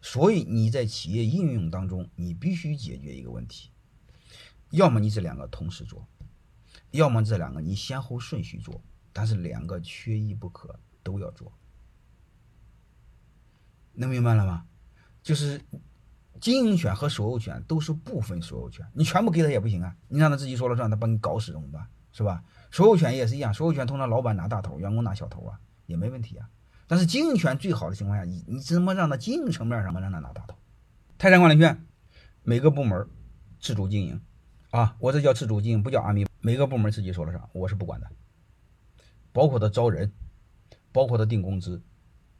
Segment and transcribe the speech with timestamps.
[0.00, 3.70] 所以你在企业应用当中，你必须解决一个问题：
[4.70, 6.06] 要么你这两个同时做，
[6.90, 8.82] 要么这两个你先后顺序做，
[9.12, 11.52] 但是两个缺一不可，都要做。
[13.92, 14.64] 能明白了吗？
[15.22, 15.60] 就是
[16.40, 19.96] 经营权和所有权都是部分所有权，你全部给他也不行啊！
[20.06, 21.88] 你让他自己说了算，他把你搞死怎么办？
[22.12, 22.42] 是吧？
[22.70, 26.48] 所有权也是一样，所有权通常老板拿大头，员工拿小头啊，也没问题啊。
[26.88, 30.56] 但是经营权最好的情况下，你你怎么让他经营层面上让他拿大头？
[31.18, 31.86] 泰山管理院
[32.42, 33.06] 每个部门
[33.60, 34.20] 自主经营
[34.70, 36.26] 啊，我这叫自主经营，不叫阿米。
[36.40, 38.08] 每个部门自己说了算，我是不管的，
[39.32, 40.12] 包括他招人，
[40.90, 41.82] 包括他定工资，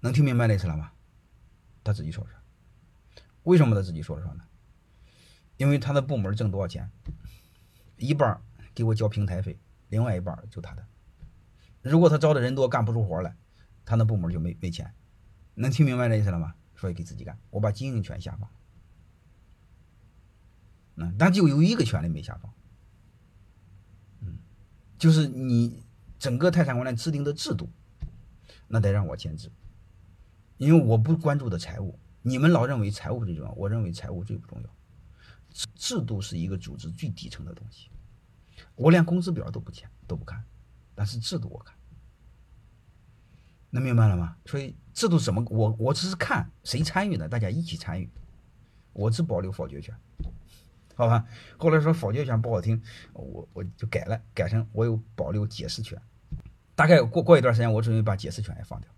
[0.00, 0.90] 能听明白那意思了吗？
[1.84, 2.42] 他自己说了算。
[3.44, 4.44] 为什么他自己说了算呢？
[5.56, 6.90] 因为他的部门挣多少钱，
[7.96, 8.40] 一半
[8.74, 10.84] 给我交平台费，另外一半就他的。
[11.82, 13.36] 如果他招的人多，干不出活来，
[13.84, 14.92] 他那部门就没没钱。
[15.54, 16.54] 能听明白这意思了吗？
[16.74, 18.50] 所以给自己干，我把经营权下放。
[20.96, 22.52] 嗯，但就有一个权利没下放，
[24.20, 24.38] 嗯，
[24.98, 25.82] 就是你
[26.18, 27.70] 整个泰山管理制定的制度，
[28.68, 29.50] 那得让我签字，
[30.58, 31.98] 因为我不关注的财务。
[32.22, 34.70] 你们老认为财务最重要，我认为财务最不重要。
[35.74, 37.90] 制度是一个组织最底层的东西，
[38.74, 40.42] 我连工资表都不签都不看，
[40.94, 41.76] 但是制度我看，
[43.74, 44.36] 能明白了吗？
[44.44, 48.08] 所以制度怎么我我只是看谁参与的，大家一起参与，
[48.92, 49.94] 我只保留否决权，
[50.94, 51.24] 好吧？
[51.56, 52.82] 后来说否决权不好听，
[53.14, 56.00] 我我就改了，改成我有保留解释权。
[56.74, 58.90] 大概过过一段时间，我准备把解释权也放掉。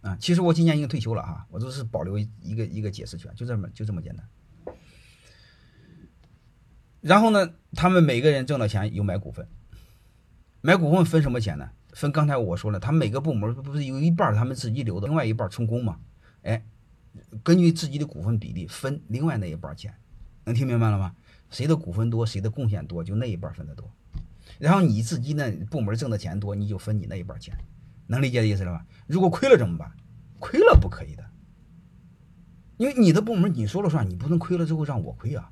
[0.00, 4.28] 啊，其实我今年已经退休了哈，我都是保留一个一个解释权，就这么就这么简单。
[7.00, 9.46] 然后呢，他们每个人挣的钱有买股份，
[10.60, 11.70] 买股份分什么钱呢？
[11.92, 15.98] 分刚才我说了，他每个部门不是有一半他们自己留的，另外一半充公嘛？
[16.42, 16.64] 哎，
[17.42, 19.94] 根据自己的股份比例分另外那一半钱，
[20.44, 21.14] 能听明白了吗？
[21.50, 23.90] 谁的股份多，谁的贡献多，就那一半分的多。
[24.58, 27.54] 然后你自己那，部门挣的钱多，你就分你那一半钱。
[28.06, 28.86] 能理解的意思了吧？
[29.06, 29.92] 如果亏了怎么办？
[30.38, 31.24] 亏了不可以的，
[32.78, 35.50] 因为你的部门你说了算，你不能亏了之后让我亏啊，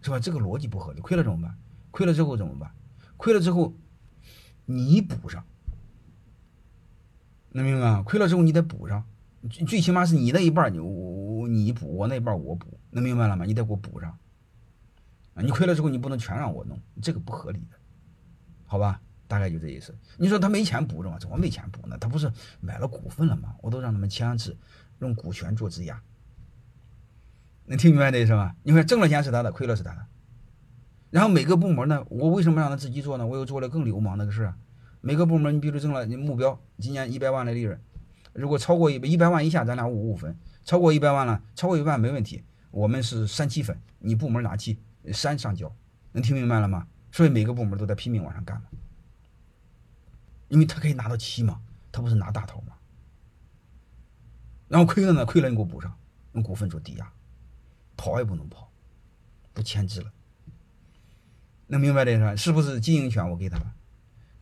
[0.00, 0.18] 是吧？
[0.18, 1.00] 这个逻辑不合理。
[1.00, 1.54] 亏了怎么办？
[1.90, 2.70] 亏了之后怎么办？
[3.16, 3.74] 亏了之后
[4.64, 5.44] 你补上，
[7.56, 8.02] 能明白吗？
[8.02, 9.04] 亏了之后你得补上，
[9.48, 13.44] 最最起码是你那一半你我你补，我那一半我补，能明白了吗？
[13.44, 14.10] 你得给我补上
[15.34, 15.40] 啊！
[15.40, 17.76] 你亏了之后你不能全让我弄，这个不合理的，
[18.64, 19.00] 好吧？
[19.28, 19.96] 大概就这意思。
[20.18, 21.16] 你说他没钱补着吗？
[21.16, 21.96] 怎么没钱补呢？
[21.96, 22.28] 他不是
[22.60, 23.54] 买了股份了吗？
[23.62, 24.56] 我都让他们签字，
[24.98, 26.02] 用股权做质押。
[27.66, 28.56] 能听明白这意思吗？
[28.64, 30.04] 你看挣了钱是他的，亏了是他的。
[31.10, 33.24] 然后每个部门呢，我为什么让他自己做呢？
[33.24, 34.52] 我又做了更流氓那个事。
[35.04, 37.78] 每个部门，你比如挣了，你目标今年一百万的利润，
[38.32, 40.32] 如果超过一百一百万以下，咱俩五五分；
[40.64, 44.78] 超过一百万了，超过一百万没问题，我们是三七分，你部门拿七，
[45.12, 45.70] 三上交。
[46.12, 46.86] 能听明白了吗？
[47.12, 48.68] 所以每个部门都在拼命往上干嘛。
[50.48, 51.60] 因为他可以拿到七嘛，
[51.92, 52.72] 他不是拿大头嘛。
[54.68, 55.94] 然后亏了呢，亏了你给我补上，
[56.32, 57.12] 用股份做抵押，
[57.94, 58.72] 跑也不能跑，
[59.52, 60.10] 不签字了。
[61.66, 62.80] 能明白这个是不是？
[62.80, 63.74] 经营权我给他了，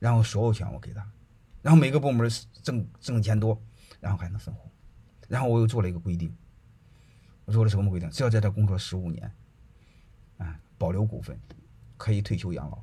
[0.02, 1.08] 然后所有权我给他，
[1.62, 2.28] 然后每个部门
[2.60, 3.56] 挣挣钱多，
[4.00, 4.68] 然后还能分红，
[5.28, 6.34] 然后我又做了一个规定，
[7.44, 8.10] 我做了什么规定？
[8.10, 9.32] 只要在这工作十五年，
[10.38, 11.38] 啊，保留股份，
[11.96, 12.82] 可以退休养老。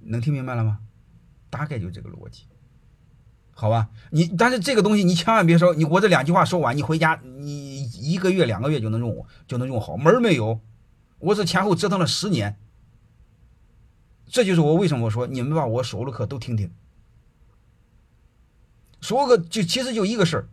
[0.00, 0.78] 能听明白了吗？
[1.50, 2.46] 大概就这个逻辑，
[3.50, 3.90] 好吧？
[4.10, 10.62] 你但是这个东西你千万别说，你我这两句话说完，你回家你一个月两个月就能用就能用好，门没有。
[11.18, 12.58] 我是前后折腾了十年，
[14.26, 16.70] 这就是我为什么说你们把我所有的课都听听，
[19.00, 20.48] 所有个就其实就一个事儿，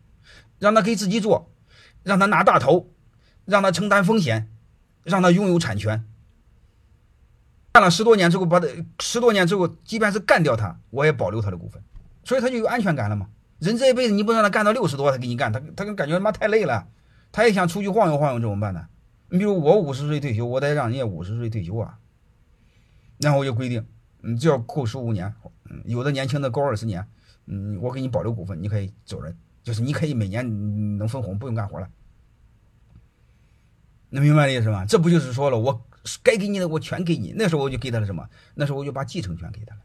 [0.59, 1.49] 让他给自己做，
[2.03, 2.89] 让他拿大头，
[3.45, 4.51] 让他承担风险，
[5.03, 6.05] 让他拥有产权。
[7.71, 8.67] 干了十多年之后，把他
[8.99, 11.81] 十多年之后，即便是干掉他，我也保留他的股份，
[12.23, 13.29] 所以他就有安全感了嘛。
[13.59, 16.87] 人这一辈子你不让他干到六十多，他给你干，他他感觉他妈太累了，
[17.31, 18.87] 他也想出去晃悠晃悠，怎么办呢？
[19.29, 21.99] 你比如我五十岁退休，我得让人家五十岁退休啊。
[23.19, 23.85] 然后我就规定，
[24.21, 25.33] 你只要扣十五年，
[25.69, 27.07] 嗯，有的年轻的高二十年，
[27.45, 31.89] 嗯，我给你保留股份，你可以走人，就是你可以每年能分红，不用干活了。
[34.09, 34.85] 能明白的意思吗？
[34.85, 35.85] 这不就是说了我？
[36.23, 38.27] 该给你的我全给你，那时候我就给他了什么？
[38.55, 39.81] 那时候我就把继承权给他了。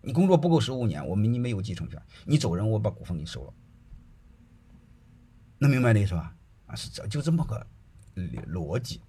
[0.00, 3.52] 你工作不够十五年，我们你没有继承权，你走人，我把股份给收了。
[5.58, 6.32] 能明白的意思吧？
[6.66, 7.66] 啊，是这就这么个
[8.46, 9.00] 逻辑。